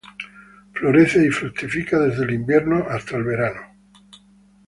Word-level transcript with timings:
Florece 0.73 1.23
y 1.23 1.29
fructifica 1.29 1.99
desde 1.99 2.23
el 2.23 2.31
invierno 2.33 2.87
y 2.89 2.95
hasta 2.95 3.17
el 3.17 3.23
verano. 3.23 3.61